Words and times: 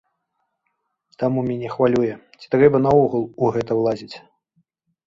Таму 1.19 1.39
мяне 1.49 1.69
хвалюе, 1.75 2.13
ці 2.41 2.45
трэба 2.57 2.77
наогул 2.87 3.23
у 3.45 3.55
гэта 3.59 3.71
ўлазіць? 3.83 4.15